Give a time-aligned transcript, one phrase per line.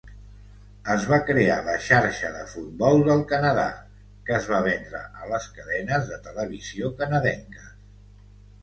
[0.93, 3.67] Es va crear la Xarxa de Futbol del Canadà,
[4.31, 7.75] que es va vendre a les cadenes de televisió canadenques.